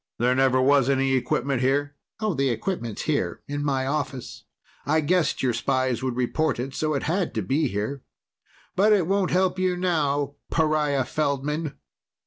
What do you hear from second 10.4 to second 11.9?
pariah Feldman!"